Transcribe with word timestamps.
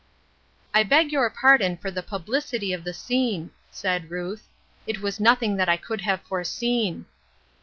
"I 0.73 0.81
beg 0.81 1.11
your 1.11 1.29
pardon 1.29 1.77
for 1.77 1.91
the 1.91 2.01
publicity 2.01 2.73
of 2.73 2.83
the 2.83 2.91
scene," 2.91 3.51
said 3.69 4.09
Ruth;" 4.09 4.47
it 4.87 4.99
was 4.99 5.19
nothing 5.19 5.57
that 5.57 5.69
I 5.69 5.77
could 5.77 6.01
have 6.01 6.21
foreseen." 6.21 7.05